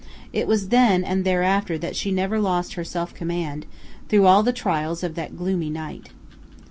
It 0.33 0.47
was 0.47 0.69
then 0.69 1.03
and 1.03 1.23
thereafter 1.23 1.77
that 1.77 1.95
she 1.95 2.09
never 2.09 2.39
lost 2.39 2.73
her 2.73 2.83
self 2.83 3.13
command, 3.13 3.67
through 4.09 4.25
all 4.25 4.41
the 4.41 4.51
trials 4.51 5.03
of 5.03 5.13
that 5.13 5.37
gloomy 5.37 5.69
night. 5.69 6.09